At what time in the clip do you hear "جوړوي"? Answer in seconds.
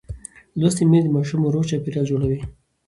2.11-2.39